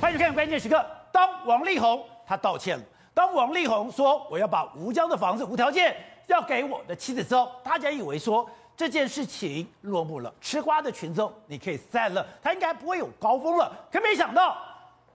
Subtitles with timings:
[0.00, 0.84] 欢迎去看关键时刻。
[1.10, 5.96] 当王力宏他道歉了，当王力宏说我要把吴江的房子无条件
[6.28, 13.72] 要给我的妻子之后，大家以为说这件事情落幕了，吃瓜的群众你可以散了，他应该不会有高峰了。
[13.90, 14.56] 可没想到，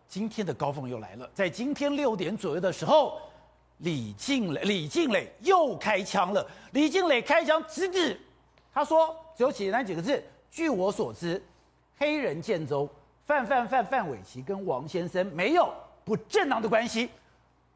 [0.10, 3.22] 今天的高峰又来了，在今天六点左右的时候，
[3.78, 6.46] 李静蕾李静蕾又开枪了。
[6.72, 8.20] 李静蕾开枪直指，
[8.74, 10.22] 他说只有简单几个字：
[10.52, 11.42] 据我所知，
[11.97, 12.90] 黑人建州。
[13.26, 17.09] 范范范范玮琪跟王先生没有不正当的关系，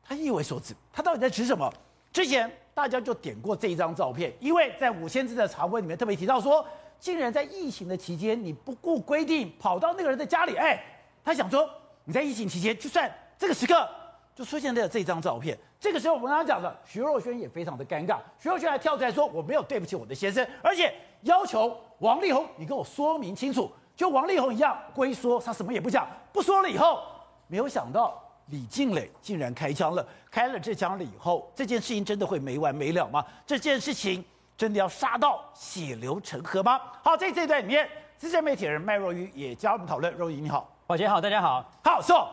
[0.04, 1.72] 他意为所指，他到底在指什么？
[2.12, 6.66] 之前大家就点过这一张照片，因为在五千字的长文里面特别提到说，
[7.00, 10.84] 竟然在疫情的期间你不顾规定跑到那个人的家里，哎，
[11.24, 11.70] 他想说
[12.04, 13.88] 你在疫情期间就算这个时刻
[14.36, 23.72] 就出现了这张照片，这个时候我们刚刚讲的徐若瑄也非常的尴尬，徐若瑄还跳出来说我没有对不起我的先生，而且要求王力宏你跟我说明清楚。
[23.98, 27.02] 就王力宏一样，龟缩，他什么也不讲，不说了以后，
[27.48, 30.08] 没有想到李静蕾竟然开枪了。
[30.30, 33.26] 开了这枪了以后，这件事情真的会没完没了吗？
[33.44, 34.24] 这件事情
[34.56, 36.80] 真的要杀到血流成河吗？
[37.04, 37.90] 好，在这一段里面，
[38.20, 40.14] 资深媒体人麦若愚也加入我们讨论。
[40.14, 41.68] 若愚你好，宝杰好，大家好。
[41.84, 42.30] 好，说，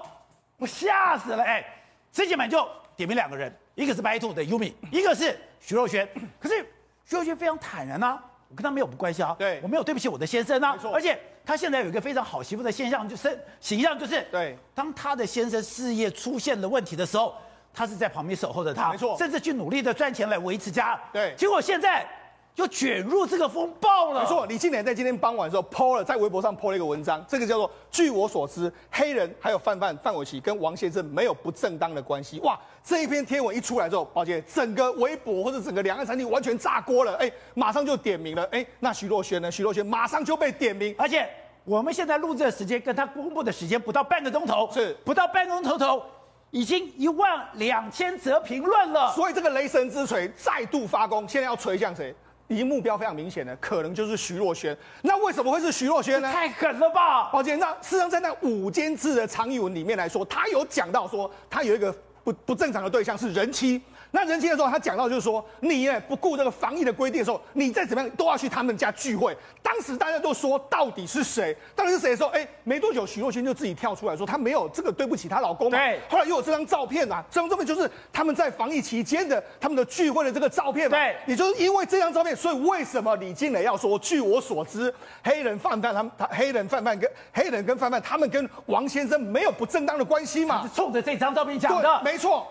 [0.59, 1.65] 我吓死了哎！
[2.12, 6.06] 之前们就点名两个人，一个是白兔的 Yumi，一个是徐若瑄。
[6.39, 6.62] 可是
[7.06, 11.19] 徐若瑄非常坦然啊，我跟他没有关系啊，对我没有对不起我的先生啊，而且。
[11.47, 14.56] 他现在有一个非常好媳妇的现象，就是形象，就是对。
[14.75, 17.34] 当他的先生事业出现了问题的时候，
[17.73, 20.98] 他是在旁边守候着他，没错，甚至去努力的赚钱来维持家。
[21.12, 21.34] 对。
[21.37, 22.06] 结果现在
[22.55, 24.20] 就卷入这个风暴了。
[24.22, 32.38] 没错，李静蕾在今天傍晚的时候 po 了，在微博上 po 了一个文章，这个叫做“据我所知，黑人还有范范范玮琪跟王先生没有不正当的关系”。
[32.44, 39.50] 哇，这一篇贴文一出来之后，宝杰整个微博或者整个两岸三地完全炸锅了，哎，马上就点名了，哎，那徐若瑄呢？
[39.50, 41.28] 徐若瑄马上就被点名，而且。
[41.66, 46.02] 我们现在录制的时间跟他公布的时间不到半个钟头，是不到半个钟头头，
[46.50, 49.10] 已经一万两千则评论了。
[49.14, 52.14] 所以这个雷神之锤再度发功，现在要锤向谁？
[52.49, 54.77] 已经目标非常明显的，可能就是徐若瑄。
[55.03, 56.31] 那为什么会是徐若瑄呢？
[56.31, 57.31] 太狠了吧！
[57.32, 63.81] 抱歉，那事实上在那五千字的长语文里面来说，他有讲到说，他有一个不不正常的对象是人妻。
[64.14, 69.36] 那人妻的时候，他讲到就是说，你哎不顾这个防疫的规定的时候，你再怎么样都要去他们家聚会。
[69.60, 71.54] 当时大家都说，到底是谁？
[71.75, 75.69] 到底是谁的时候，哎，没多久，徐若瑄就自己跳出来说，她没有这个对不起她老公。
[75.69, 75.98] 对。
[76.08, 80.96] 后来又有这张照片啊，这张照片就是他们在防疫期间的他们的聚会的这个照片嘛。
[80.96, 81.16] 对。
[81.26, 84.94] 也就是因为这张照片，所以为什么李静蕾要说，据我所知，
[85.25, 90.62] 黑人范范他们，他黑人范范跟黑人跟范范他们跟王先生没有不正当的关系嘛？
[90.62, 92.00] 是冲着这张照片讲的。
[92.04, 92.46] 没错。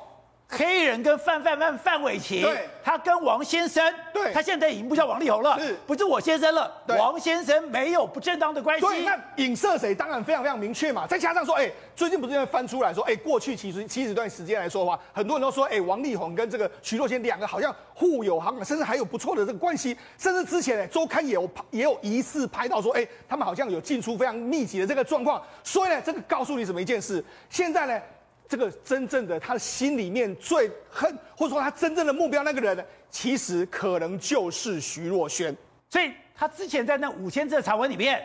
[0.47, 3.83] 黑人跟范范范范玮琪，对，他跟王先生，
[4.13, 6.71] 对，他现在已经不叫王力宏了，是，不是我先生了？
[6.89, 8.85] 王先生没有不正当的关系。
[8.85, 9.95] 对，那影射谁？
[9.95, 11.07] 当然非常非常明确嘛。
[11.07, 19.97] 再加上说，哎，最近不是因为翻出来说，哎，过去其实其实一段时间来说的话，很多人都说，哎，王力宏跟这个徐若瑄两个好像互有好感，甚至还有不错的这个关系。
[20.19, 25.41] 甚至之前，呢，周刊也有也有疑似拍到说，哎，他们好像有进出非常密集的这个状况。
[25.63, 27.25] 所以呢，这个告诉你什么一件事？
[27.49, 27.99] 现在呢？
[28.47, 35.55] 这个真正的他心里面最恨，或者说他真正的目标那个人，其实可能就是徐若瑄。
[35.89, 38.23] 所以他之前在那五千字的长文里面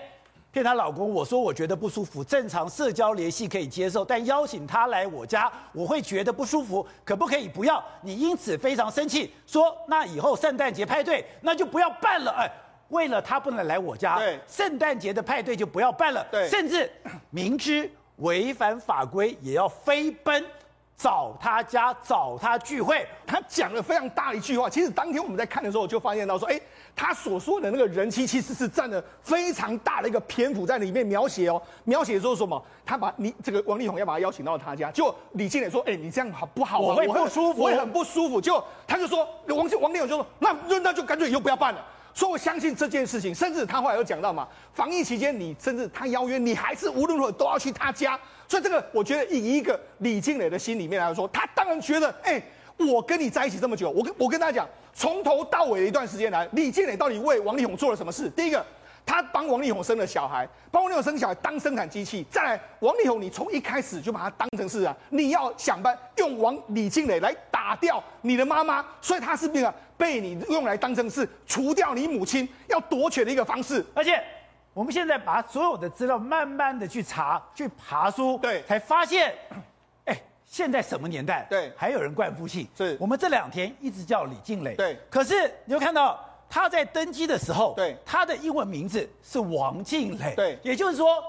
[0.50, 7.82] 骗她老公，我说我觉得不舒服，正常社交联系可以接受，但邀请他来我家，我会觉得不舒服，可不可以不要？
[8.02, 12.30] 你因此非常生气，说那以后圣诞节派对那就不要办了。
[12.32, 12.50] 哎，
[12.88, 16.26] 为了他不能来我家，对，圣诞节的派对就不要办了。
[16.30, 16.90] 对，甚至
[17.30, 17.90] 明知。
[18.18, 20.44] 违反法规也要飞奔
[20.96, 24.68] 找他家找他聚会，他讲了非常大的一句话。
[24.68, 26.60] 其实当天我们在看的时候就发现到说，哎，
[26.96, 32.60] 他所说的那个人妻其实是占了非常大的一个篇幅在里面描写哦，描写说什么？
[32.84, 36.80] 他把你这个王力宏要把他邀请到他家，就李静蕾说，哎，你这样好不好？
[36.80, 38.40] 我会不舒服，我也很不舒服。
[38.40, 40.52] 就他就说王王力宏就说，那
[40.82, 41.86] 那就干脆以后不要办了。
[42.14, 48.18] 所以我相信这件事情，甚至他后来有讲到嘛，防疫期间你甚至他邀约你，还是无论如何都要去他家。
[48.48, 52.42] 所以这个，我觉得以一个李静蕾的心里面来说，他当然觉得，哎、
[52.76, 58.28] 我跟你在一起这么久，我跟我跟大家讲，从头到尾的一段时间来，李静蕾到底为王力宏做了什么事？
[58.30, 58.64] 第一个，
[59.08, 62.24] 他帮王力宏生了小孩，帮王力宏生小孩当生产机器。
[62.30, 74.22] 再来，王力宏，你从一开始就把他当成是啊，你要想办用王李静蕾来打掉你的妈妈，所以他是那个被你用来当成是除掉你母亲要夺权的一个方式，而且。
[74.74, 79.34] 我们现在把所有的资料慢慢的去查、去爬书，对，才发现，
[80.04, 81.44] 哎，现在什么年代？
[81.50, 82.68] 对，还有人冠夫姓。
[82.76, 84.76] 是，我们这两天一直叫李静蕾。
[84.76, 90.34] 对，可是你会看到他在登基的时候，对，他的英文名字是王静蕾。
[90.34, 91.22] 对，也就是说，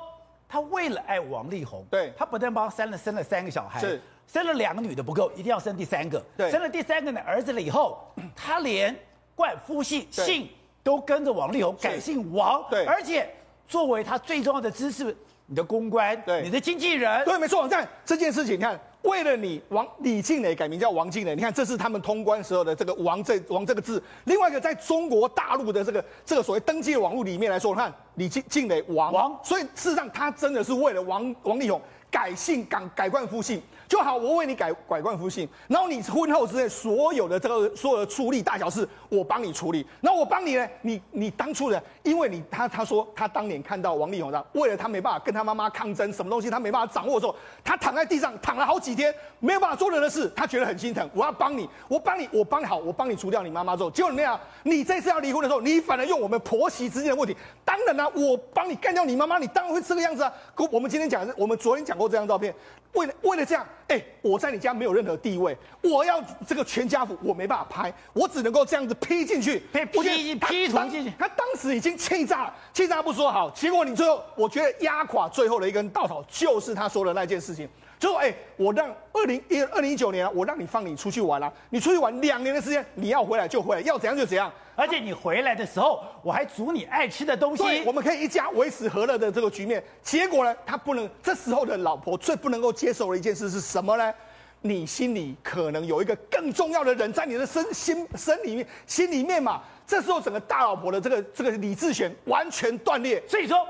[0.47, 4.01] 他为了爱王力宏，对，他不但帮他生了生了三个小孩，是。
[4.31, 6.23] 生了两个女的不够，一定要生第三个。
[6.37, 7.97] 对，生了第三个的儿子了以后，
[8.35, 8.95] 他连
[9.33, 10.47] 冠夫姓姓
[10.83, 12.63] 都跟着王力宏改姓王。
[12.69, 13.27] 对，而且
[13.67, 15.17] 作为他最重要的支持，
[15.49, 17.63] 你的公关，对，你的经纪人，对，没错。
[17.63, 18.79] 你看这件事情，你看。
[19.03, 24.03] 为了你王李静蕾改名叫王静蕾，你看这是他们通关时候的这个王这王这个字。
[24.25, 31.81] 另外一个在中国大陆的这个这个所谓登记的网络里面来说，你看李静静蕾王王，所以事实上他真的是为了王王力宏
[32.11, 33.61] 改姓改改冠夫姓。
[33.89, 39.83] 就好，我为你改改冠夫姓，然后你婚后之内所有的这个所有的处理大小事，我帮你处理。
[39.99, 51.09] 那我帮你呢，你你当初呢，因为你他他说他当年看到王力宏的，为了他没办法跟他妈妈抗争，什么东西他没办法掌握的时候，他躺在地上躺了好几天，没有办法做任何事，他觉得很心疼。
[51.15, 60.31] 我要帮你，我帮你，我帮你好，我帮你除掉你妈妈之后，结果那样，你这次要离婚的时候，你反而用我们婆媳之间的问题，当然了、我帮你干掉你妈妈，你当然会这个样子啊。
[60.53, 62.53] 可我们今天讲的是，我们昨天讲过这张照片。
[62.93, 71.13] 为了为了这样，哎、欸，我在你家没有任何地位，我要这个全家福，我没办法拍，我只能够这样子批进去，批批批图进去。
[71.17, 77.69] 他当时已经气炸了，气炸不说好，结果你最后，我觉得压垮最后的一根稻草就是他说的那件事情，
[77.99, 84.51] 就说，哎、欸，我让二零一二零一九年啊，我让你放你出去玩了、啊，你出去玩两年的时间，你要回来就回来，要怎样就怎样。
[84.79, 87.63] 而且你回来的时候，我还煮你爱吃的东西。
[87.63, 89.83] 对，我们可以一家维持和乐的这个局面。
[90.01, 91.09] 结果呢，他不能。
[91.21, 94.13] 这时候的老婆最不能够接受的一件事是什么呢？
[94.61, 99.61] 你心里可能有一个更重要的人在你的身心身里面心里面嘛。
[99.85, 103.21] 这时候整个大老婆的这个这个理智权完全断裂。
[103.27, 103.67] 所以说，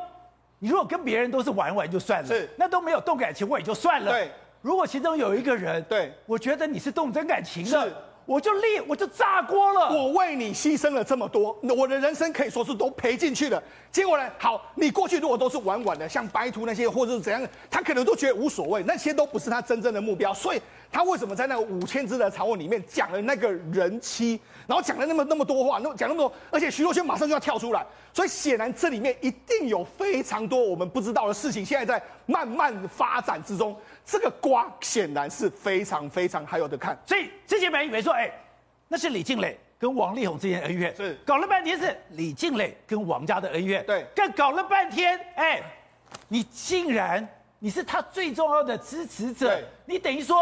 [0.60, 4.12] 你如果跟别人都是玩玩就算了，是那都没有动感情，我也就算了。
[4.12, 4.30] 对，
[4.62, 7.92] 如果其中有一个人，对，我觉得你是动真感情的。
[8.30, 9.90] 我就立，我就炸锅了。
[9.90, 13.60] 我为你牺牲了这么多，我的人生可以说是都赔进去了。
[13.92, 14.30] 结果呢？
[14.38, 17.42] 好，你过去如果都是玩玩的，像白图那些，或者是怎样，
[17.72, 18.84] 他可能都觉得无所谓。
[18.84, 20.32] 那些都不是他真正的目标。
[20.32, 20.62] 所以，
[20.92, 27.84] 他为什么在那个五千字的长文里面讲了那个人妻，然后讲了那么那么多话，那么讲那么多，而且徐若瑄马上就要跳出来。
[28.14, 33.76] 所以，显然这里面一定有非常多我们不知道的事情，现在在慢慢发展之中。
[34.12, 38.32] 这个瓜显然是非常非常还有的看，所以之前本来以为说，哎，
[38.88, 41.14] 那是李静蕾跟王力宏之间的恩怨，是。
[41.24, 45.62] 搞了半天是李静蕾跟王家的恩怨，对，更搞了半天，哎，
[46.28, 47.28] 你竟然
[47.60, 49.64] 你是他最重要的支持者，对。
[49.86, 50.36] 你等于说，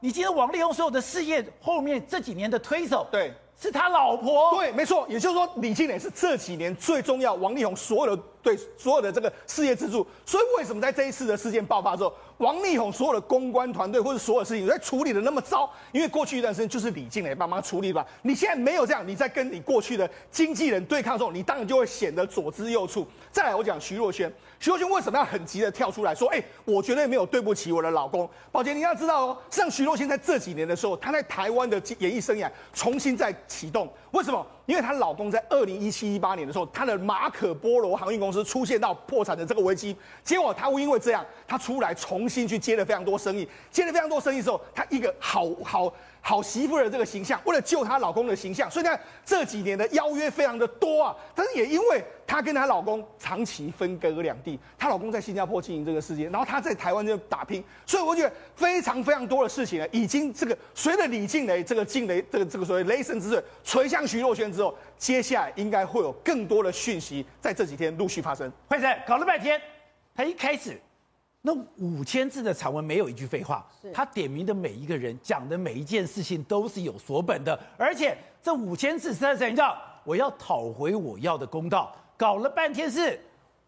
[0.00, 3.30] 你今天王力宏所有的事业后面这几年的推手，对，
[3.60, 12.14] 是他老婆，对，没错，也就是说李静蕾是这几年最重要，王力宏所有的对所有的这个事业支柱，所以为什么在这一次的事件爆发之后？
[12.40, 18.04] 王力宏所有的公关团队或者所有事情在处理的那么糟，因为过去一段时间就是李静蕾帮忙处理吧。
[18.22, 23.04] 你现在没有这样，你在跟你过去的经纪人对抗的时候，你当然就会显得左支右绌。
[23.30, 28.28] 再来，我讲徐若瑄，徐若瑄为什么要很急的跳出来说，哎、我绝对没有对不起我的老公。
[28.52, 34.46] 宝杰，你要知道哦，像徐若瑄在这几年的时候，她在台湾的演艺生涯重新再启动，为什么？
[34.66, 51.16] 因为她老公在二零一七一八年的时候，她的马可波罗航运公司出现到破产的这个危机，结果她因为这样，她出来重新去接了非常多生意，接了非常多生意之后，她一个好好好媳妇的这个形象，为了救她老公的形象，所以呢这几年的邀约非常的多啊。
[51.34, 68.52] 但是也因为她跟她老公长期分隔两地，她老公在新加坡经营这个事业，然后她在台湾就打拼，所以我觉得非常非常多的事情呢，已经这个随着李静蕾这个静蕾这个这个所谓雷神之锤锤向徐若瑄之后，接下来应该会有更多的讯息在这几天陆续发生。
[68.68, 69.60] 辉生搞了半天，
[70.14, 70.78] 他一开始
[71.42, 79.74] 那五千字的长文没有一句废话，他点名的每一个人讲的每一件事情都是有所本的，而且这五千字是在怎样？
[80.04, 81.94] 我要讨回我要的公道。
[82.16, 83.18] 搞了半天是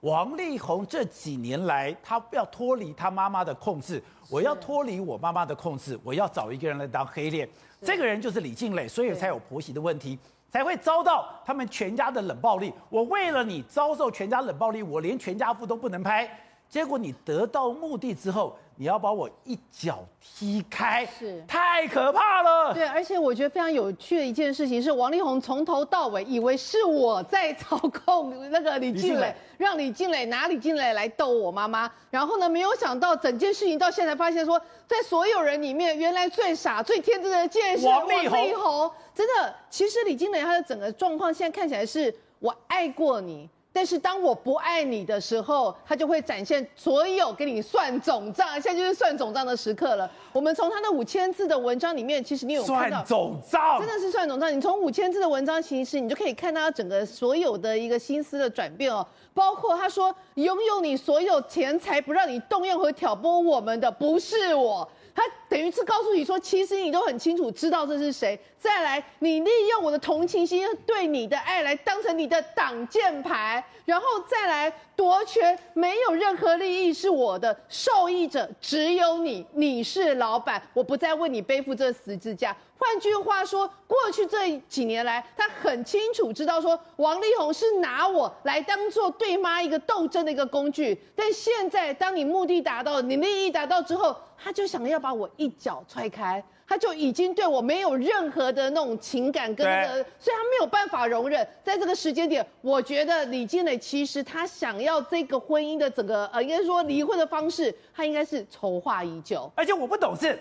[0.01, 7.49] 王力宏这几年来，他要脱离他妈妈的控制，我要脱离我妈妈的控制，我要找一个人来当黑脸，
[7.81, 10.19] 这个人就是李静蕾，所以才有婆媳的问题。
[10.51, 12.71] 才会遭到他们全家的冷暴力。
[12.91, 16.29] 我为了你遭受全家冷暴力，我连全家福都不能拍。
[16.73, 22.73] 结果你得到目的之后，你要把我一脚踢开，是太可怕了。
[22.73, 31.93] 对，而且我觉得非常有趣的一件事情是，王力宏从头到尾以为是我在操控那个李静蕾，让李静蕾拿李静蕾来逗我妈妈。
[32.09, 38.91] 然后呢，没有想到整件事情到现在发现说，在所有人里面，原来最傻、最天真的竟然是王力宏。
[39.15, 43.47] 真的，其实李静蕾她的整个状况现在看起来是，我爱过你。
[43.73, 48.61] 但是当我不爱你的时候，他就会展现所有给你算总账。
[48.61, 50.11] 现在就是算总账的时刻了。
[50.33, 54.55] 我们从他的五千字的文章里面，其实你有看到算总账，真的是算总账。
[54.55, 59.07] 你从五千字的文章，其实你就可以看到他整个所有的一个心思的转变哦。
[59.33, 64.87] 包括他说，拥有你所有钱财不让你动用和挑拨我们的不是我。
[65.15, 68.39] 他等于是告诉你说，其实你都很清楚知道这是谁。
[68.59, 82.57] 再来，你利用我的同情心对你的爱来当成你的挡箭牌，然后再来夺权，没有任何利益是我的，受益者只有你，你是老板，我不再为你背负这十字架。
[82.79, 91.01] 换句话说，过去这几年来，他很清楚知道说，王力宏是拿我来当做对妈一个斗争的一个工具。
[91.15, 101.47] 但现在，当你目的达到，你利益达到之后，他就想要把我一脚踹开，他就已经对我没有任何的那种情感跟那个，所以他没有办法容忍。
[101.63, 109.51] 在这个时间点，我觉得李靓蕾其实他想要这个婚姻的整个呃，应该说离婚的方式，他应该是筹划已久。
[109.55, 110.39] 而且我不懂事，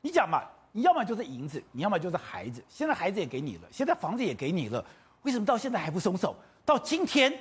[0.00, 0.42] 你讲嘛。
[0.70, 2.62] 你要么就是银子，你要么就是孩子。
[2.68, 4.84] 现在孩子也给你了，现在房子也给你了，
[5.22, 6.36] 为什么到现在还不松手？
[6.64, 7.32] 到今天，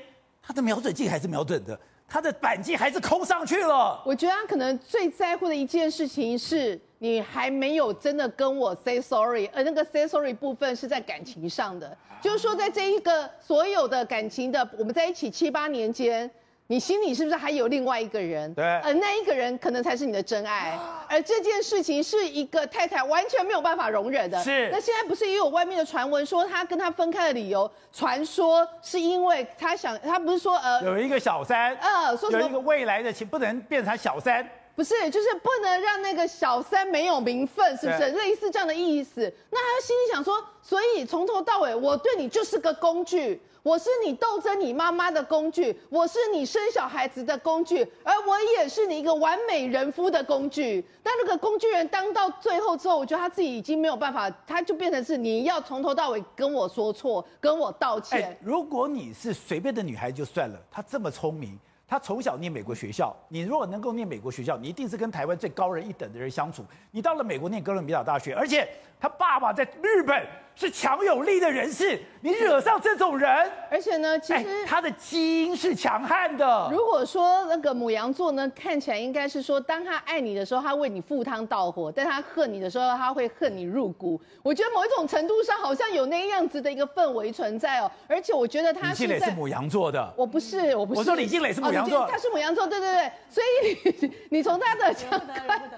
[0.42, 4.02] 他的瞄准镜还是瞄准的，他的板机还是空上去了。
[4.06, 16.30] 我觉得他可能最在乎的一件事情是，你还没有真的跟我 say sorry，而那个 say sorry 部分是在感情上的，就是说在这一个所有的感情的，我们在一起七八年间。
[16.70, 18.54] 你心里是不是还有另外一个人？
[18.54, 20.78] 对，而那一个人可能才是你的真爱。
[21.08, 24.44] 而这件事情是一个太太完全没有办法容忍的。
[24.44, 24.70] 是。
[24.70, 34.46] 那现在不是也有外面的传闻说他跟他分开的理由，传说是因为他想，他不是说呃有一个小三，呃，说什么有一个未来的情不能变成小三，
[34.76, 39.34] 不是，就是不能让那个小三没有名分，是不是类似这样的意思？
[39.52, 43.42] 那他心里想说，所以从头到尾我对你就是个工具。
[43.68, 50.82] 我是你斗争你妈妈的工具，我是你生小孩子的工具，而我也是你一个完美人夫的工具。
[51.04, 58.40] 但那个工具人当到最后之后，我觉得他自己已经没有办法，他就变成是你要从头到尾跟我说错，跟我道歉。
[58.42, 66.66] 如果你是随便的女孩就算了，她这么聪明，她从小念美国学校，你如果能够念美国学校，你一定是跟台湾最高人一等的人相处。
[66.92, 68.68] 你到了美国念哥伦比亚大学，而且
[69.00, 70.22] 他爸爸在日本。
[70.60, 73.30] 是强有力的人士，你惹上这种人，
[73.70, 76.68] 而且呢，其实、欸、他的基因是强悍的。
[76.72, 84.20] 如果说那个母羊座呢，看起来应该是说，当他爱你的时候，他为你赴汤蹈火；但他恨你的时候，他会恨你入骨。
[84.42, 87.92] 我觉得某一种程度上，好像有那样子的一个氛围存在哦。
[88.08, 91.00] 而且我觉得他是李靓蕾是母羊座的，我不是，我不是。
[91.00, 91.77] 我说李靓蕾是母羊
[92.10, 93.12] 他是母羊座，对对对。
[93.30, 95.72] 所以你你从他的相关，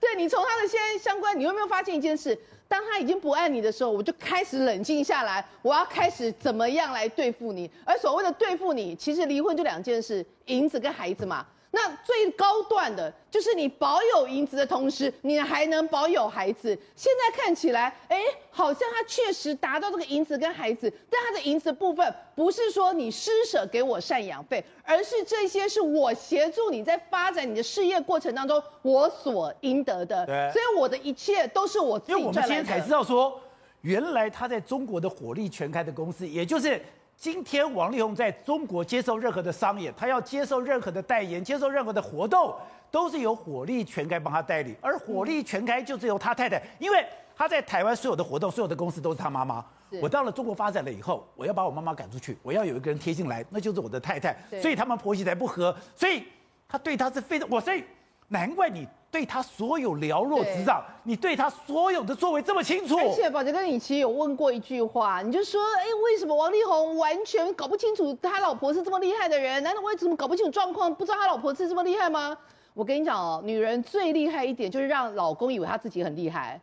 [0.00, 2.38] 对你从他的现在相关，你有没有发现一件事？
[2.68, 7.70] 当他已经不爱你的时候，我就开始冷静下来，我要开始怎么样来对付你。
[7.84, 11.46] 而所谓的对付你，其实离婚就两件事：银子跟孩子嘛。
[11.74, 16.78] 那最高段的就是你保有银子的同时，你还能保有孩子。
[16.94, 18.18] 现在看起来，哎，
[18.50, 30.26] 好像他确实达到这个银子跟孩子，但他的银子部分不是说你施舍给我赡养费，而是这些是我协助你在发展你的事业过程当中我所应得的。
[30.26, 32.22] 对，所以我的一切都是我自己赚来的。
[32.22, 33.40] 因为我们今天才知道说，
[33.80, 36.78] 原来他在中国的火力全开的公司，也就是。
[37.16, 42.54] 今天王力宏在中国接受任何的商演，他要接受任何的代言，接受任何的活动，
[42.90, 44.74] 都是由火力全开帮他代理。
[44.80, 49.64] 而火力全开就是由他太太，因为他在台湾所有的活动、所有的公司都是他妈妈。
[50.00, 54.34] 我到了中国发展了以后，我要把我妈妈赶出去，我要有一个人贴进来，那就是我的太太。
[54.60, 56.24] 所以他们婆媳才不和，所以
[56.66, 57.84] 他对他是非常我，所以
[58.32, 58.88] 难怪你。
[59.12, 62.96] 对他所有了若指掌，你对他所有的作为这么清楚。
[62.96, 69.62] 而且宝杰哥，你其实有问过一句话，你就说，哎，为什么王力宏完全搞不清楚他老婆是这么厉害的人？
[69.62, 72.34] 难道为什么搞不清楚状况，不知道他老婆是这么厉害吗？
[72.72, 76.58] 我跟你讲哦，女人最厉害一点就是让老公以为她自己很厉害，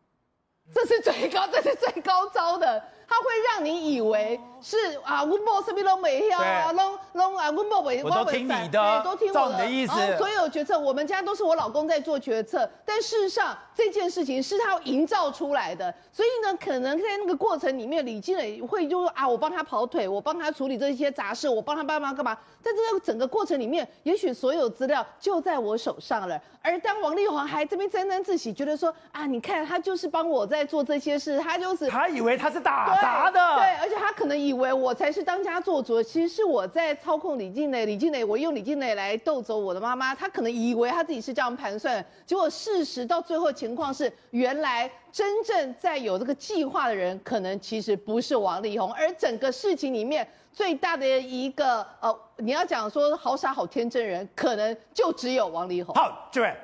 [0.72, 2.82] 这是最高，这是最高招的。
[3.14, 9.92] 他会让你以为是啊，温某什么都没有啊，拢拢啊，温某没，我都听你的，都听我的，的意思。
[10.16, 15.94] 所有决策，我们家都是我老公在做决策，但事实上这件事情是他营造出来的。
[16.10, 22.36] 所以呢，可能在那个过程里面，李靓蕾会就说啊，我帮他跑腿，我帮他处理这些杂事，我帮他帮忙干嘛？
[22.64, 26.40] 但这个整个过程里面，也许所有资料就在我手上了。
[26.64, 33.38] 而当王力宏还这边沾沾自喜，觉得说啊，你看他就是帮我在做这些事，他就是他以为他是打杂的。
[33.56, 37.84] 对，而且他可能以为我才是当家做主，其实是我在操控李静蕾。
[37.84, 40.14] 李静蕾，我用李静蕾来逗走我的妈妈。
[40.14, 55.94] 他可能以为他自己是这样盘算，结果事实到最后情况是，原来真正在有这个计划的人，可能其实不是王力宏，而整个事情里面最大的一个呃，你要讲说好傻好天真人，可能就只有王力宏。
[55.94, 56.56] 好，这位，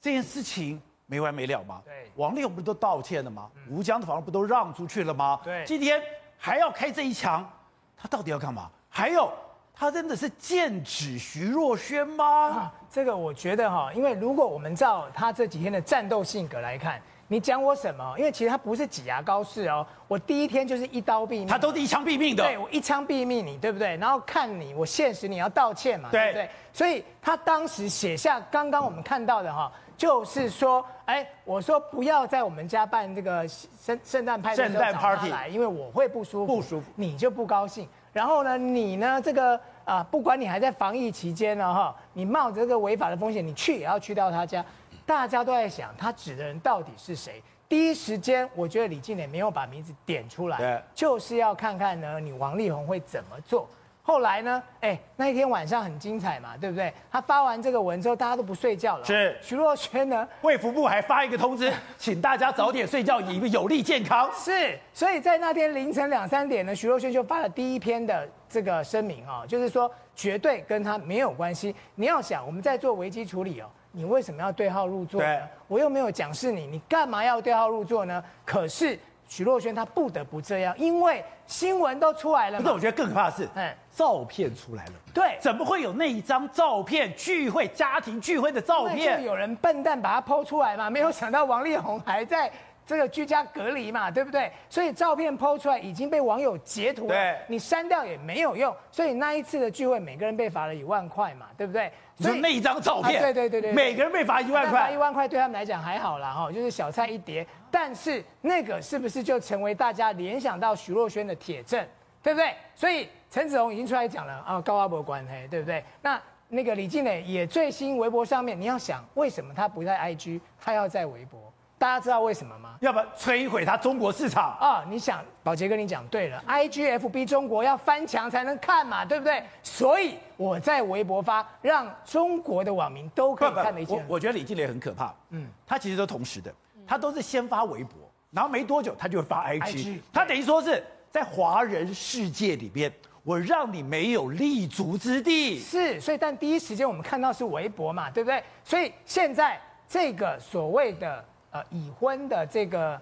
[0.00, 0.80] 这件事情。
[1.10, 1.80] 没完没了吗？
[1.86, 3.50] 对，王力宏不是都道歉了吗？
[3.70, 5.40] 吴江的房子不都让出去了吗？
[5.42, 6.02] 对，今天
[6.36, 7.50] 还要开这一枪，
[7.96, 8.70] 他到底要干嘛？
[8.90, 9.32] 还有，
[9.72, 12.24] 他真的是剑指徐若瑄吗？
[12.26, 18.14] 啊，这个我觉得哈，因为如果我们照他这几天的战斗性格来看，你讲我什么？
[18.18, 22.42] 因为其实他不是挤牙膏式哦，我第一天就是一刀毙命，他都是一枪毙命的。
[22.42, 23.96] 对，我一枪毙命你，对不对？
[23.98, 26.50] 然后看你，我现实你要道歉嘛，对，对不对？
[26.72, 29.70] 所以他当时写下刚刚我们看到的哈。
[29.96, 37.88] 就是说，哎，我说不要在我们家办这个圣圣诞派对，圣诞 party 来，因为我会不舒服，不舒服，你就不高兴。
[38.12, 44.64] 然后呢，你呢，这个啊，不管你还在防疫期间呢，哈，你冒着这个违法的风险，你去也要去到他家。
[45.08, 47.42] 大家都在想，他指的人到底是谁？
[47.66, 53.66] 第一时间，我觉得李静蕾没有把名字点出来，就是要看看呢，你王力宏会怎么做。
[54.02, 54.62] 后来呢？
[54.80, 56.92] 哎，那一天晚上很精彩嘛，对不对？
[57.10, 59.04] 他发完这个文之后，大家都不睡觉了。
[59.04, 60.28] 是徐若瑄呢？
[60.42, 64.30] 卫福部还发一个通知， 请大家早点睡觉，以有利健康。
[64.34, 71.74] 是，所以在那天凌晨两三点呢，徐若瑄就发了第一篇的这个声明啊，就是说绝对跟他没有关系。
[71.94, 75.40] 你要想，我们在做危机处理哦，你为什么要对号入座呢？
[75.66, 78.22] 我又没有讲是你，你干嘛要对号入座呢？
[78.44, 78.98] 可是。
[79.30, 82.58] 徐若瑄她不得不这样，因为新闻都出来了。
[82.58, 84.92] 不是我觉得更可怕的是，嗯，照片出来了。
[85.12, 87.14] 对，怎么会有那一张照片？
[87.14, 90.88] 聚会家庭聚会的照片，就有人笨蛋把它 PO 出来嘛？
[90.88, 92.50] 没有想到王力宏还在
[92.86, 94.50] 这个居家隔离嘛，对不对？
[94.66, 98.74] 所以照片 PO 出来已经被网友截图了，你删掉也没有用。
[98.90, 101.92] 所以那一次的聚会，每个人被罚了一万块嘛，对不对？
[102.18, 107.46] 所以那一张照片，啊、对，对对对对，每个人被罚一万块，罚一万块对他们来讲还好啦，哈，就是小菜一碟。
[107.70, 111.86] 但是那个是不是就成为大家联想到徐若瑄的铁证，
[112.22, 112.52] 对不对？
[112.74, 115.84] 所以陈子龙已经出来讲了啊，高阿伯关黑，对不对？
[116.02, 121.47] 那那个李静蕾也最新微博上面，你要想为什么他不在 IG，他要在微博？
[121.78, 122.76] 大家知道为什么吗？
[122.80, 124.84] 要不摧毁他中国市场啊？
[124.90, 129.40] 你想，宝杰跟你讲对了，IGFB 中国要翻墙才能看嘛，对不对？
[129.62, 133.96] 所以我在微博发，让中国的网民都可以看的一件。
[133.96, 136.52] 我我觉得李静蕾很可怕，嗯，他其实都同时的，
[136.84, 137.92] 他都是先发微博，
[138.32, 145.60] 然后没多久他就会发 IG，, IG 他等于说是在华人世界里边，我让你没有立足之地。
[145.60, 148.42] 是，所以但第一时间我们看到是微博嘛，对不对？
[148.64, 151.24] 所以现在这个所谓的。
[151.50, 153.00] 呃，已婚的这个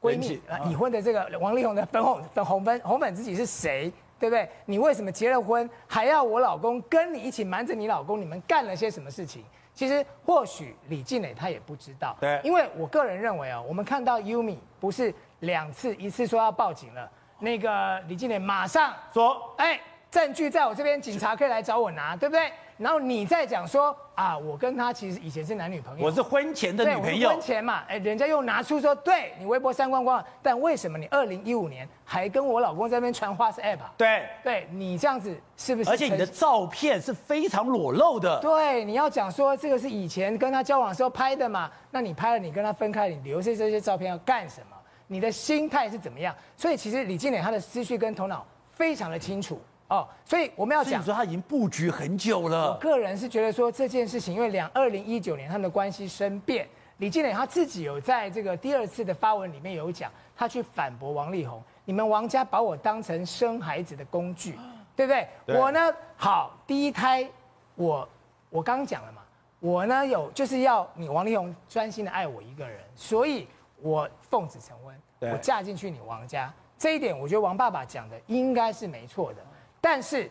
[0.00, 3.92] 闺蜜，呃，已婚的这个王力宏的粉红粉红粉红粉知己是谁？
[4.20, 4.48] 对不对？
[4.66, 8.20] 你为什么结了婚还要我老公跟你一起瞒着你老公？
[8.20, 9.44] 你们干了些什么事情？
[9.72, 12.16] 其实或许李静蕾她也不知道。
[12.20, 22.52] 对，因为我个人认为啊，我们看到 Yumi 不是两次，一次说要报警了，那个李静蕾马上说，哎，证据在我这边，警察可以来找我拿，对不对？
[22.78, 33.78] 然后你再讲说啊，我跟他其实以前是男女朋友，我是婚前的女朋友，婚前嘛，哎，人家又拿出说，对你微博删光光，但为什么你二零一五年还跟我老公在那边传 WhatsApp？
[33.96, 35.90] 对，对你这样子是不是？
[35.90, 38.38] 而且你的照片是非常裸露的。
[38.40, 41.70] 对，你要讲说这个是以前跟他交往的时候拍的嘛？
[41.90, 44.76] 那你拍了，你跟他分开，你留下这些照片要干什么？
[45.08, 46.32] 你的心态是怎么样？
[46.56, 49.60] 所以其实李靓蕾他的思绪跟头脑非常的清楚。
[49.88, 52.72] 哦，所以我们要讲说他已经布局很久了。
[52.72, 64.58] 我个人是觉得说这件事情，因为两二零一九年他们的关系生变，李靓蕾他自己有在这个第二次的发文里面有讲，他去反驳王力宏，你们王家把我当成生孩子的工具，
[64.94, 65.26] 对不对？
[65.46, 65.80] 对我呢，
[66.16, 67.26] 好，第一胎，
[67.74, 68.06] 我
[68.50, 69.22] 我刚讲了嘛，
[69.58, 73.48] 我呢有就是要你王力宏专心的爱我一个人，所以
[73.80, 79.42] 我奉子成婚，我嫁进去你王家，这一点我觉得王爸爸讲的应该是没错的。
[79.80, 80.30] 但是，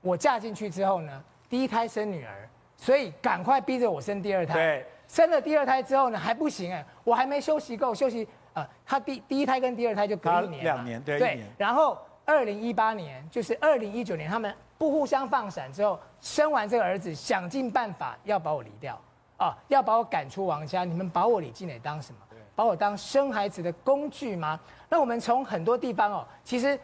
[0.00, 4.54] 我嫁进去之后呢，第一胎生女儿，所以赶快逼着我生第二胎。
[4.54, 11.40] 对，生了第二胎之后呢，还不行哎，我还没休息够，休息呃，他第第一胎跟第二胎就隔一年，两年，对，对。
[11.58, 19.00] 然后二零一八年，就是二零一九年，他们不互相放闪之后，生完这个儿子，想尽办法要把我离掉，
[19.36, 20.84] 啊，要把我赶出王家。
[20.84, 22.20] 你们把我李静蕾当什么？
[22.54, 24.58] 把我当生孩子的工具吗？
[24.88, 26.78] 那我们从很多地方哦，其实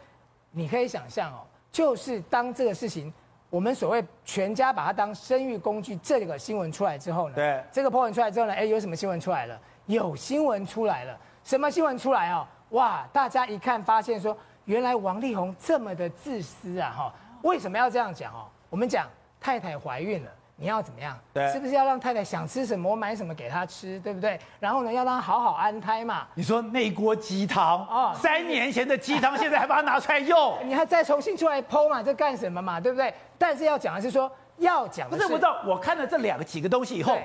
[0.51, 1.41] 你可以想象哦。
[1.73, 3.11] 就是当这个事情，
[3.49, 9.59] 我们所谓全家把它当生育工具，这个新闻出来之后呢，对，这个 po 文出来之后呢，哎，有什么新闻出来了？
[9.87, 12.47] 有新闻出来了，什么新闻出来哦？
[12.69, 16.93] 哇，大家一看发现说，原来王力宏这么的自私啊！
[16.95, 18.45] 哈，为什么要这样讲哦？
[18.69, 19.09] 我们讲
[19.41, 20.31] 太太怀孕了。
[20.55, 21.17] 你要怎么样？
[21.33, 24.39] 对，是不是要让太太想吃什么，我买什么给她吃，对不对？
[24.59, 26.27] 然后呢，要让她好好安胎嘛。
[26.35, 32.03] 你说那锅鸡汤哦，三年前的鸡汤，现在还把它拿出来用， 你还再重新出来剖嘛？
[32.03, 32.79] 这干什么嘛？
[32.79, 33.13] 对不对？
[33.37, 35.33] 但是要讲的是说，要讲的是不是？
[35.33, 37.17] 我知道，我看了这两个几个东西以后，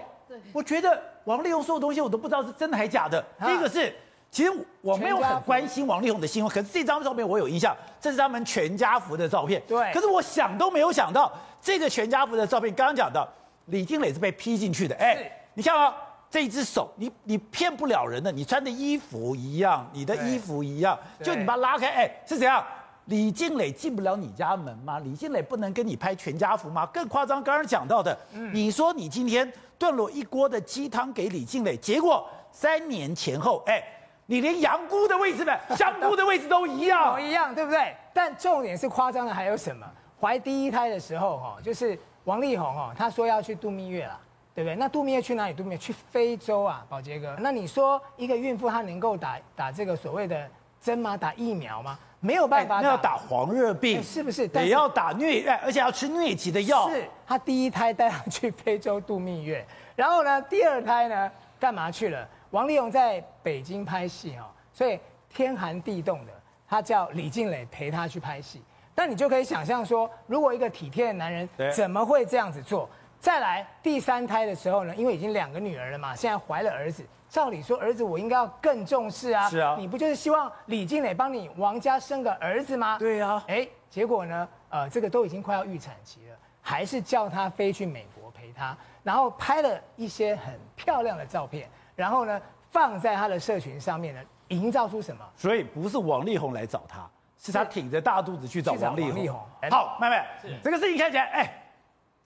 [0.52, 3.22] 我觉得王力宏说的东西我都不知道是真的还是假的。
[3.44, 3.94] 第一个是，
[4.30, 9.62] 其实我没有很关心王力宏的新闻，可是这张照片我有印象，这是他们全家福的照片。
[9.68, 9.92] 对。
[9.92, 13.28] 可是我想都没有想到，这个全家福的照片，刚刚讲到。
[13.66, 15.94] 李静蕾是被 P 进去的，哎，你看啊，
[16.30, 22.64] 这一只手，你你骗不了人的，你穿的衣服一样，你的衣服一样，就你把它拉开，哎，是怎样？
[23.04, 24.98] 李静蕾进不了你家门吗？
[25.00, 26.86] 李静蕾不能跟你拍全家福吗？
[26.86, 28.18] 更夸张，刚刚讲到的，
[28.54, 33.82] 你说你今天炖了一锅的鸡汤给李静蕾，结果三年前后，哎，
[34.24, 37.94] 你连羊菇的位置呢，香菇的位置都一样， 一样，对不对？
[38.14, 39.86] 但重点是夸张的还有什么？
[40.20, 41.98] 怀第一胎的时候，哈，就是。
[42.24, 44.20] 王力宏哦，他说要去度蜜月了，
[44.54, 44.76] 对不对？
[44.76, 45.78] 那度蜜月去哪里度蜜月？
[45.78, 47.34] 去非洲啊，宝杰哥。
[47.38, 50.46] 那你说一个孕妇她能够打打这个所谓的
[50.78, 51.16] 针吗？
[51.16, 51.98] 打疫苗吗？
[52.20, 52.82] 没有办法打。
[52.82, 54.46] 那要打黄热病，是不是？
[54.48, 56.90] 也要打疟，而且要吃疟疾的药。
[56.90, 57.08] 是。
[57.26, 62.28] 他第一胎带她去非洲度蜜月，然后呢，第二胎呢，干嘛去了？
[62.50, 65.00] 王力宏在北京拍戏哦，所以
[65.30, 66.32] 天寒地冻的，
[66.68, 68.62] 他叫李静蕾陪他去拍戏。
[68.98, 72.90] 那你就可以想象说，如果一个体贴的男人怎么会这样子做？
[73.20, 79.48] 再来第三胎的时候呢，因为已经两个女儿了嘛，现在怀了儿子，照理说儿子我应该要更重视啊。
[79.48, 82.98] 是啊，你不就是希望李静蕾帮你王家生个儿子吗？
[82.98, 83.40] 对啊。
[83.46, 95.24] 哎，结果呢，呃，这个都已经快要预产期了，还是叫他飞去美国陪他，然后拍了一些很漂亮的照片，然后呢放在他的社群上面呢，营造出什么？
[95.36, 97.08] 所以不是王力宏来找他。
[97.38, 99.40] 是他挺着大肚子去找王力宏。
[99.70, 100.24] 好，妹妹，
[100.62, 101.62] 这个事情看起来，哎，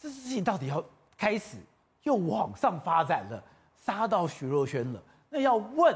[0.01, 0.83] 这事情到底要
[1.19, 1.59] 开始
[2.03, 3.43] 又往上发展了，
[3.85, 5.03] 杀到徐若瑄了。
[5.29, 5.95] 那要问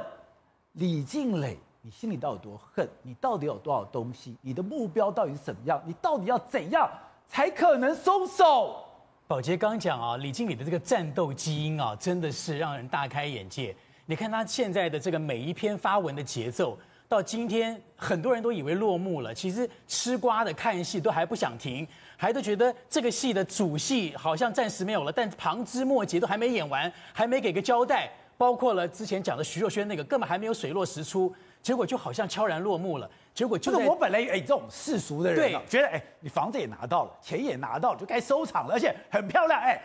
[0.73, 2.89] 李静蕾，你心里到底有多恨？
[3.03, 4.37] 你到底有多少东西？
[4.43, 5.83] 你的目标到底是怎么样？
[5.87, 6.87] 你到底要怎样
[7.27, 8.85] 才可能松手？
[9.27, 13.75] 宝杰刚讲啊，李经理的这个战斗基因啊，真的是让人大开眼界。
[14.05, 16.79] 你看他现在的这个每一篇发文的节奏。
[17.09, 19.33] 到今天，很多人都以为落幕了。
[19.33, 28.11] 其实吃瓜的看戏都还不想停，还都觉得这个戏的主戏好像暂时没有了，但旁枝末节都还没演完，还没给个交代。
[28.38, 33.11] 包括了之前讲的徐若瑄那个，根本还没有水落石出，结果就好像悄然落幕了。
[33.33, 39.81] 结果就是我本来哎，这种世俗的人，觉得哎，你房子也拿到了，钱也拿到了，就该收场了，而且很漂亮哎。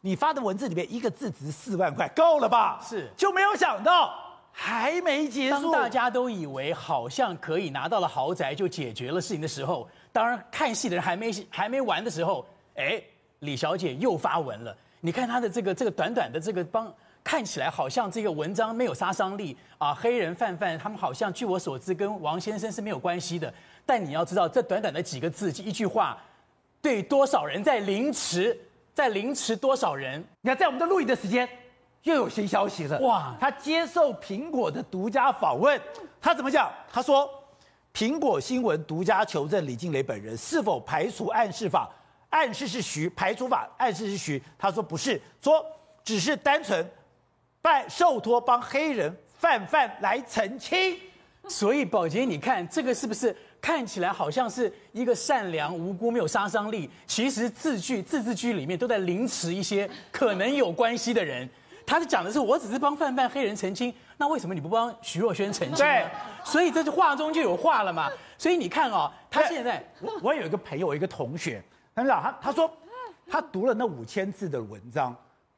[0.00, 2.80] 你发的文字里面一个字值四万块，够了吧？
[2.82, 4.14] 是，就没有想到。
[4.52, 5.72] 还没结束。
[5.72, 13.02] 当大家都以为好像可以拿到了豪宅就解决了事情的时候，当然看戏的人还没还没完的时候，哎，
[13.40, 14.76] 李小姐又发文了。
[15.00, 19.94] 你看她的这个这个短短的这个帮，看起来好像这个文章没有杀伤力啊。
[19.94, 23.52] 黑人范范他们好像据我所知跟王先生是没有关系的。
[23.84, 26.16] 但你要知道，这短短的几个字一句话，
[26.80, 28.56] 对多少人在凌迟，
[28.94, 30.22] 在凌迟多少人？
[30.42, 31.48] 你看，在我们的录影的时间。
[32.04, 33.36] 又有新消息了哇！
[33.40, 35.80] 他接受苹果的独家访问，
[36.20, 36.70] 他怎么讲？
[36.90, 37.28] 他说，
[37.94, 41.88] 苹果新闻独家求证李静蕾本人是否排除暗示法，
[42.30, 44.42] 暗示是徐，排除法暗示是徐。
[44.58, 45.64] 他说不是，说
[46.02, 46.84] 只是单纯
[47.60, 50.96] 拜受托帮黑人范范来澄清。
[51.48, 56.90] 所以宝杰，你看这个是不是看起来好像是一个善良无辜、没有杀伤力？
[57.06, 61.48] 其实字句字字句里面都在凌迟一些可能有关系的人。
[61.86, 65.76] 他是讲的是，我只是帮范范黑人澄清，那为什么你不帮徐若瑄澄清？
[65.76, 66.06] 对，
[66.44, 68.10] 所以这是话中就有话了嘛。
[68.38, 71.62] 所以你看哦，他现在，我我有一个朋友，一个同学，
[71.94, 72.70] 他讲他他说
[73.28, 75.14] 他读了那五千字的文章，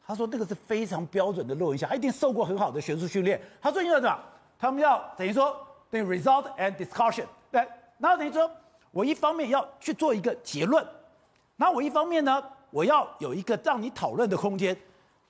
[0.07, 3.41] 他说那个是非常标准的论文，他一定受过很好的学术训练。
[3.61, 4.19] 他说因为什么？
[4.59, 5.57] 他们要等于说
[5.91, 7.67] 等于 result and discussion，对，
[7.99, 8.51] 然后等于说
[8.91, 10.87] 我一方面要去做一个结论，
[11.57, 14.77] 然后我一方面呢，我要有一个让你讨论的空间。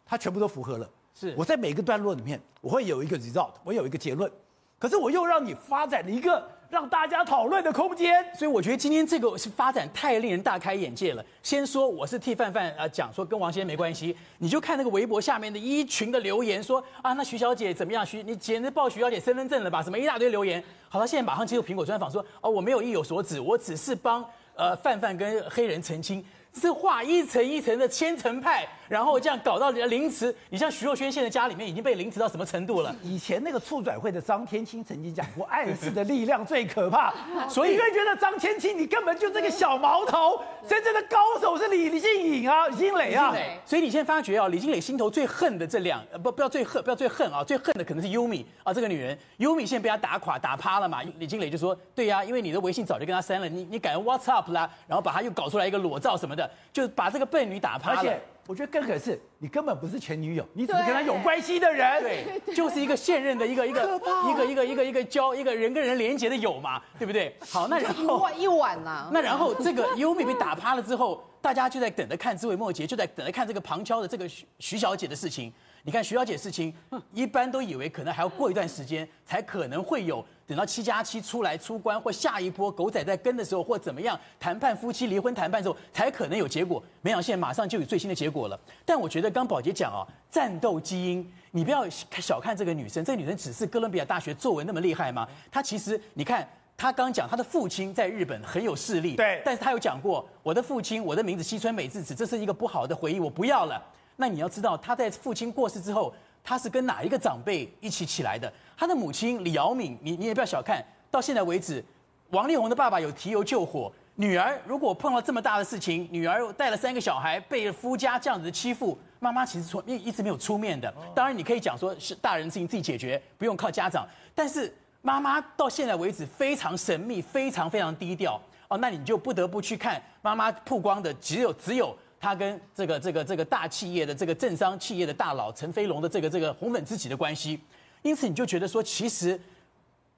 [0.06, 4.30] 它全部都符合了，是我在每个段落里面，我会有一个 result，我有一个结论，
[4.78, 11.24] 可是我又让你发展了一个让大家讨论的空间，所以我觉得今天这个是发展太令人大开眼界了。
[11.42, 18.04] 先说我是替范范啊讲说跟王先生没关系，你就看那个微博下面的一群的留言说啊，那徐小姐怎么样？
[18.04, 19.82] 徐你简直报徐小姐身份证了吧？
[19.82, 24.24] 什么一大堆留言，好，他现在马上接受苹果专访说哦，我没有意有所指，我只是帮
[24.56, 26.24] 呃范范跟黑人澄清。
[26.60, 30.34] 是画一层一层的千层派，然后这样搞到凌迟。
[30.50, 32.94] 你像徐若瑄现在家里面已经被凌迟到什么程度了？
[33.02, 37.12] 以前那个促转会的张天青曾经讲过，爱是的力量最可怕。
[37.48, 43.34] 所以你会觉得张天青你根本就是个小毛头，真正的高手是李李静颖啊，李靓蕾啊。
[43.66, 49.18] 所以你现在发觉啊，李靓蕾心头最恨的这两，不不要最恨，不要最恨啊，最恨的可能是优米啊，这个女人。
[49.38, 51.02] 优米现在被他打垮打趴了嘛？
[51.18, 56.43] 李靓蕾就说：对呀、啊，因为你的微信早就跟他删了，你你改成 WhatsApp 啦，然后把他又搞出来一个裸照什么的。
[56.72, 63.82] 就把这个笨女打趴了，而且我觉得更可是，你根本不是前女友，你只是跟他有关系的人，对，就是一个现任的一个一个
[64.30, 67.34] 一个一个一个一个交一个人跟人连结的友嘛，对不对？
[67.48, 75.52] 好，那然后一晚呐，那然后这个优米被打趴了之后，大家就在等着看枝微末节，就在等着看这个旁敲的这个徐徐小姐的事情。
[75.86, 76.72] 你看徐小姐事情，
[77.12, 86.82] 一般都以为可能还要过一段时间才可能会有，等到七加七出来出关或下一波狗仔在跟的时候或怎么样谈判夫妻离婚谈判的时候才可能有结果。
[87.02, 88.58] 没想到现在马上就有最新的结果了。
[88.86, 95.28] 但我觉得刚宝杰讲哦，战斗基因，你不要小看这个女生，这个女生只是哥伦比亚大学作文那么厉害吗？
[95.52, 103.84] 她其实你看她刚讲她的父亲在日本很有势力，对，但是她有讲过我的父亲，我的名字西村美智子，这是一个不好的回忆，我不要了。
[104.16, 108.52] 那你要知道，他在父亲过世之后，他是跟哪一个长辈一起起来的？
[108.76, 111.84] 他的母亲李瑶敏，你你也不要小看，到现在为止，
[112.30, 120.92] 王力宏的爸爸有提油救火，女儿如果碰到这么大的事情，女儿带了三个小孩被夫家这样子的欺负，妈妈其实从一一直没有出面的。
[121.14, 124.72] 当然，你可以讲说是大人的事情自己解决，不用靠家长，但是
[125.02, 128.78] 妈妈到现在为止非常神秘，非常非常低调哦。
[128.78, 131.96] 那你就不得不去看妈妈曝光的只有只有。
[132.24, 137.60] 他跟这个这个这个大企业的这个政商企业的大佬陈飞龙的这个这个红粉知己的关系，
[138.00, 139.38] 因此你就觉得说，其实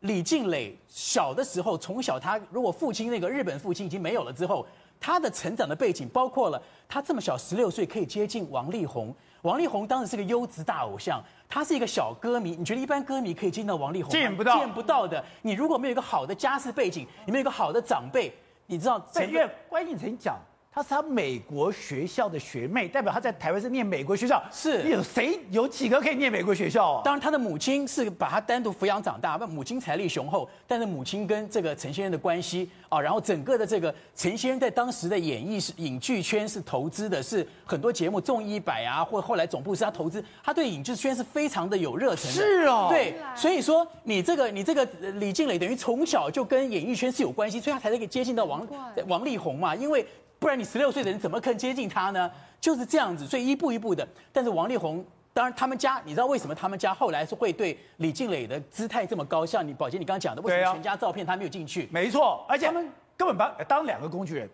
[0.01, 4.65] 李静蕾小的时候，从小他如果父亲那个日本父亲已经没有了之后，
[5.01, 14.13] 他的成长的背景包括了他这么小十六岁可以接近王力宏，王力宏当时是个优质大偶像，他是一个小歌迷，你觉得一般歌迷可以见到王力宏？
[14.13, 15.25] 见不到，见不到的。
[15.43, 18.33] 你如果没有一个好的家世背景，你没有一个好的长辈，
[18.67, 19.05] 你知道？
[19.13, 20.39] 陈月关键曾讲。
[20.77, 24.43] 她是他美国学校的学妹，代表她在台湾是念美国学校。
[24.53, 27.03] 是，有谁有几个可以念美国学校啊？
[27.03, 42.33] 当然，她的母亲是把她单独抚养长大，那母亲财力雄厚，但是母亲跟这个陈先生的关系啊，然后整个的这个陈先生在当时的演艺是影剧圈是投资的，是很多节目综艺百啊，或后来总部是他投资，他对影剧圈是非常的有热忱的。
[42.33, 44.85] 是哦，对，所以说你这个你这个
[45.15, 48.69] 李静蕾等于从小就跟演艺圈是有关系，所以他才可以接近到王
[49.09, 50.07] 王力宏嘛，因为。
[50.39, 52.31] 不然你十六岁的人怎么可能接近他呢？
[52.61, 54.07] 就是这样子，所以一步一步的。
[54.33, 59.47] 但是王力宏，当然他们家，你知道为什么他们家后来是会对李静蕾的姿态这么高？
[59.47, 61.89] 像你宝杰你刚刚讲的，为什么全家照片他没有进去？
[61.91, 64.49] 没错，而且他们根本把当两个工具人。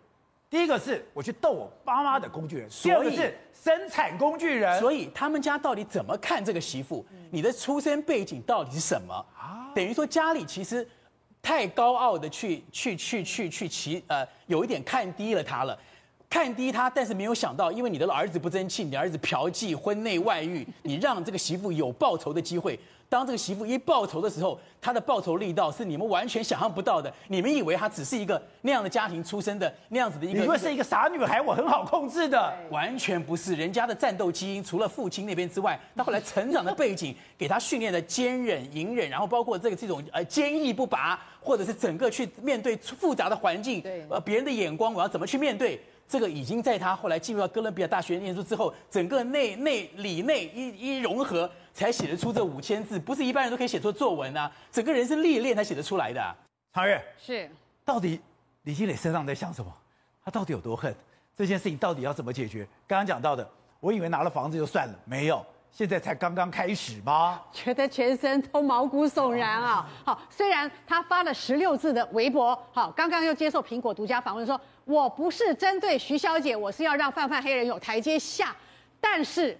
[0.49, 4.79] 第一个是我去逗我爸妈的工具人，第二个是生产工具人。
[4.79, 7.05] 所以他们家到底怎么看这个媳妇？
[7.31, 9.27] 你的出身背景到底是什么？
[9.75, 10.87] 等于说家里其实。
[11.43, 15.77] 太高傲的去去去去去骑，呃，有一点看低了他了，
[16.33, 22.81] 看低他，但是没有想到，因为你的儿子不争气，你的儿子嫖妓、婚内外遇， 你让这个媳妇有报仇的机会。
[23.07, 27.13] 当这个媳妇一报仇的时候，她的报仇力道是你们完全想象不到的。
[27.29, 33.55] 你们以为她只是一个那样的家庭出身的那样子的一个，你以为是一个傻女孩，我很好控制的，完全不是。
[33.55, 45.79] 人家的战斗基因，除了父亲那边之外，她后来成长的背景，给她训练的坚韧、隐忍，然后包括这个这种呃坚毅不拔，或者是整个去面对复杂的环境，呃别人的眼光，我要怎么去面对？
[46.13, 51.51] 这个已经在他后来进入到哥伦比亚大学念书之后，整个内内里内一一融合。
[51.75, 54.53] 才写得出这五千字，不是一般人都可以写出作文啊！
[54.71, 56.37] 整个人是历练才写得出来的啊。
[56.75, 57.51] 昌岳是，
[57.83, 58.21] 到底
[58.65, 59.75] 李金磊身上在想什么？
[60.23, 60.95] 他到底有多恨？
[61.35, 62.69] 这件事情到底要怎么解决？
[62.87, 67.41] 刚刚讲到的，我以为拿了房子就算了，没有，现在才刚刚开始吗？
[67.51, 69.89] 觉得全身都毛骨悚然啊！
[70.05, 78.55] 好，虽然他发了十六字的微博，好，刚刚又接受苹果独家访问说，说我不是针对徐小姐，我是要让泛泛黑人有台阶下，
[79.01, 79.59] 但是。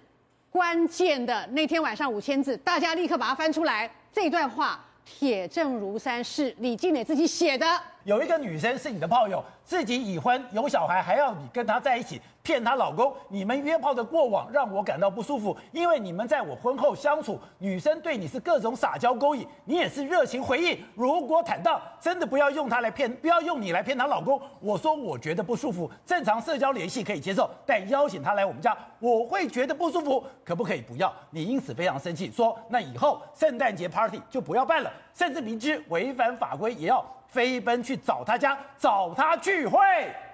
[0.53, 3.89] 关键的那天晚上五千字，大家立刻把它翻出来。
[4.11, 7.65] 这段话铁证如山，是李静蕾自己写的。
[8.03, 12.21] 有一个女生是你的炮友，自己已婚有小孩，还要你跟她在一起。
[12.41, 20.77] 骗她老公，你们约炮的过往让我感到不舒服，因为你们在我婚后相处，女生对你是各种撒娇勾引，你也是热情回应。
[20.93, 24.41] 如果坦荡，真的不要用她来骗，不要用你来骗她老公。
[24.59, 31.13] 我说我觉得不舒服，正常社交联系可以接受，但邀请她来我们家，我会觉得不舒服，可不可以不要？
[31.29, 37.01] 你因此非常生气，说那以后圣诞节 party 就不要办了，甚至明知违反法规也要
[37.33, 39.79] 飞奔去找他家，找他聚会。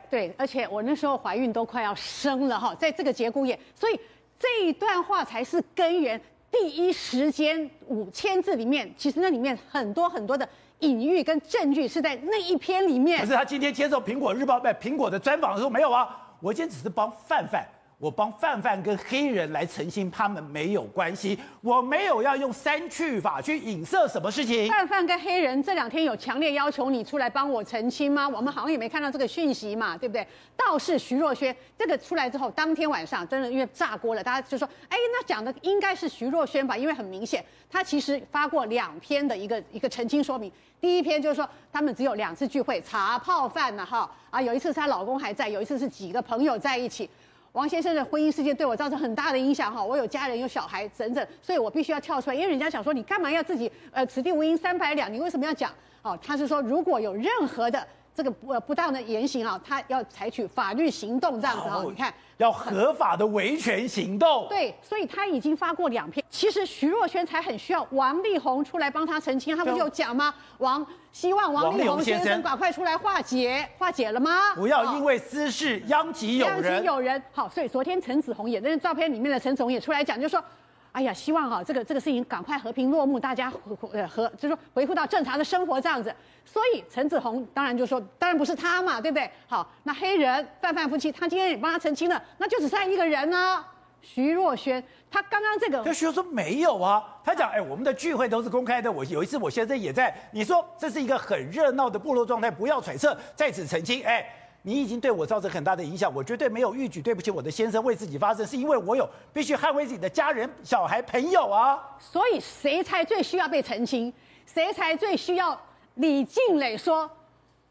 [0.09, 3.97] 对，而且我那时候怀孕都快要生了哈，在这个节骨眼，所以
[4.37, 6.19] 这一段话才是根源。
[6.51, 10.47] 第一时间五千字里面，其实那里面很多很多的
[10.79, 13.19] 隐喻跟证据是在那一篇里面。
[13.21, 17.63] 可是他今天接受苹果日报不苹果的专访的时候没有啊，我今天只是帮范范。
[17.99, 24.69] 我帮范范跟黑人来澄清，他们没有关系，我没有要用删去法去影射什么事情。
[24.69, 28.25] 范范跟黑人这两天有强烈要求你出来帮我澄清吗？
[28.25, 30.25] 我们好像也没看到这个讯息嘛，对不对？
[30.55, 36.77] 倒是徐若瑄这个出来之后，当天晚上真的因为炸锅了，大家就说，哎，那讲的应该是徐若瑄吧？
[36.77, 40.49] 因为很明显，她其实发过两篇的一个一个澄清说明。
[40.79, 47.09] 第一篇就是说他们只有两次聚会，茶泡饭呢，哈啊，有一次是她老公还在，有一次是几个朋友在一起。
[47.53, 55.71] 王先生的婚姻事件对我造成很大的影响哈，我有家人有小孩等等，所以我必须要跳出来，因为人家想说你干嘛要自己呃此地无银三百两，你为什么要讲？
[56.01, 57.85] 哦，他是说如果有任何的
[58.19, 62.13] 这个不不当的言行啊，他要采取法律行动这样子啊，你看。
[62.35, 64.45] 要合法的维权行动。
[64.49, 66.23] 对，所以他已经发过两篇。
[66.29, 70.33] 其实徐若瑄才很需要王力宏出来帮他澄清，他不有讲吗？
[70.57, 74.53] 王希望王力宏先生赶快出来化解，化解了吗？
[74.55, 76.63] 不要因为私事殃及友人。
[76.63, 77.23] 殃及友人。
[77.31, 80.43] 好，所以昨天陈子红也那照片里面的陈子红也出来讲，就说。
[80.91, 83.51] 哎呀，希望哈、这个这个事情赶快和平落幕，大家
[83.93, 86.13] 呃和就是说恢复到正常的生活这样子。
[86.43, 89.29] 所以陈子鸿当然就说，当然不是他嘛，对不对？
[89.47, 93.63] 好，那黑人范范夫妻，他今天也帮他澄清了，那就只剩一个人呢、
[94.01, 94.83] 徐若瑄。
[95.11, 104.25] 他刚刚这个，就徐若瑄说没有啊，他讲哎，我们的聚会都是公开的，我有一次我先生也在，你说这是一个很热闹的部落状态，不要揣测，在此澄清，哎。
[104.69, 111.83] 你已经对我造成很大的影响，我绝对没有欲举，对不起我的先生，为自己发声，是因为我有必须捍卫自己的家人、小孩、朋友啊。
[111.97, 114.13] 所以谁才最需要被澄清？
[114.45, 115.59] 谁才最需要
[115.95, 117.09] 李静蕾说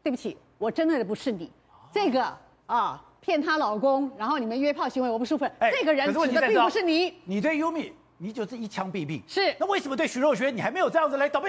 [0.03, 1.49] 对不起，我真的不是你，
[1.89, 7.13] 这个啊骗她老公，然后你们约炮行为我不舒服，哎、这个人指的并不是你。
[7.23, 9.23] 你对优米，你就是一枪毙命。
[9.25, 11.29] 是，那为什么对徐若瑄你还没有这样子来？
[11.29, 11.47] 倒不，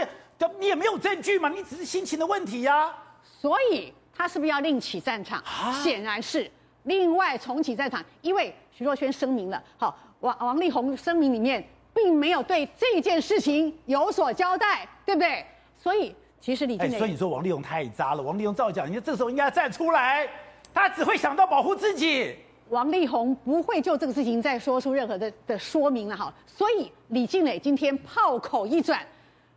[0.60, 1.48] 你也没有证据嘛？
[1.48, 2.94] 你只是心情的问题呀、啊。
[3.24, 3.92] 所以。
[4.20, 5.42] 他是不是要另起战场？
[5.82, 6.48] 显然是
[6.82, 15.42] 另外重启战场，因为徐若瑄声明了，好，王王力宏声明里面并没有对这件事情有所交代，对不对？
[15.78, 18.20] 所以其实李靓蕾，所以你说王力宏太渣了。
[18.22, 20.28] 王力宏照讲，你这时候应该站出来，
[20.74, 22.36] 他只会想到保护自己。
[22.68, 26.30] 王力宏不会就这个事情再说出任何的的说明了，哈。
[26.46, 29.00] 所以李静蕾今天炮口一转，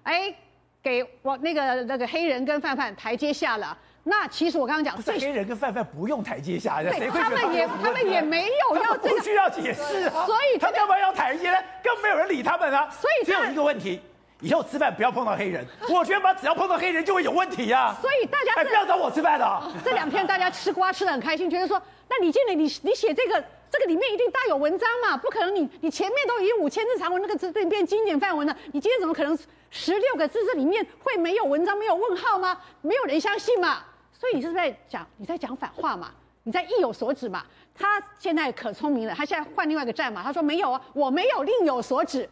[0.04, 0.34] 哎，
[0.82, 3.78] 给我那个那个黑人跟范范台阶下了。
[4.06, 10.26] 那其实我刚刚讲，这些人跟范范不用台阶下，对，他们也他们也没有要这个，不需要解释啊。
[10.26, 11.58] 所以他干嘛要台阶呢？
[11.82, 12.90] 更没有人理他们啊。
[12.92, 14.02] 所以只有一个问题，
[14.42, 15.66] 以后吃饭不要碰到黑人。
[15.90, 17.96] 我觉得嘛，只要碰到黑人就会有问题啊。
[18.02, 19.64] 所以大家哎，不要找我吃饭的。
[19.86, 25.16] 这两天大家吃瓜吃的很开心，觉得说，那李靓蕾，你你写这个这个里面一定大有文章嘛？
[25.16, 29.38] 不可能你，你你前面都已经五千字长文，那个字都变经典范文了，你今天怎么可能
[29.72, 32.60] 十六个字这里面会没有文章没有问号吗？
[32.82, 33.78] 没有人相信嘛？
[34.24, 36.10] 所以你是不是在讲你在讲反话嘛？
[36.44, 37.44] 你在意有所指嘛？
[37.76, 40.24] 他现在可聪明了，他现在换另外一个战嘛？
[40.24, 42.30] 他说没有啊，我没有另有所指，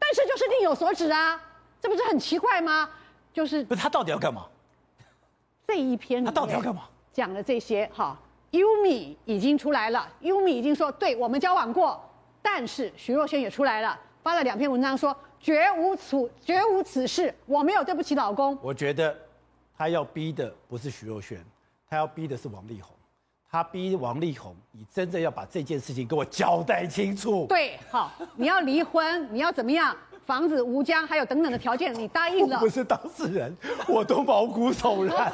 [0.00, 1.40] 但是就是另有所指啊，
[1.80, 2.90] 这不是很奇怪吗？
[3.32, 4.46] 就是不是他到底要干嘛？
[5.64, 6.88] 这一篇他到底要干嘛？
[7.12, 8.18] 讲了这些哈
[8.50, 12.04] ，，Umi 已经出来了，，Umi 已经说对我们交往过，
[12.42, 18.58] 但是徐若瑄也出来了，发了两篇文章说绝无此绝无此事，我没有对不起老公。
[18.60, 19.16] 我觉得。
[19.78, 21.38] 他要逼的不是徐若瑄，
[21.88, 22.92] 他要逼的是王力宏。
[23.48, 27.46] 他逼王力宏，你真正要把这件事情给我交代清楚。
[27.48, 29.96] 对，好，你要离婚，你要怎么样？
[30.26, 32.56] 房子吴江，还有等等的条件，你答应了。
[32.56, 35.32] 我不是当事人，我都毛骨悚然。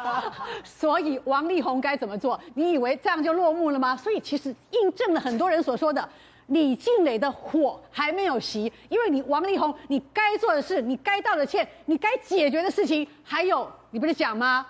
[0.64, 2.40] 所以王力宏该怎么做？
[2.54, 3.94] 你以为这样就落幕了吗？
[3.94, 6.08] 所以其实印证了很多人所说的。
[6.50, 14.66] 李静蕾的火还没有熄，因为你王力宏，你该做的事，你该道的歉，你该解决的事情，还有你不是讲吗？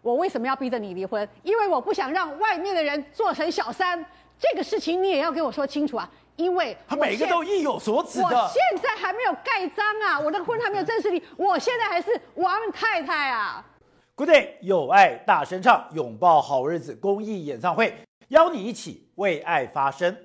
[0.00, 1.28] 我为什么要逼着你离婚？
[1.42, 4.04] 因为我不想让外面的人做成小三，
[4.38, 6.08] 这个事情你也要给我说清楚啊！
[6.36, 8.24] 因为他每个都意有所指的。
[8.26, 13.64] 我现在还没有盖章啊，我的婚还没有正式离，我现在还是王太太啊。
[14.14, 17.92] Good day，有爱大声唱，拥抱好日子公益演唱会，
[18.28, 20.16] 邀你一起为爱发声。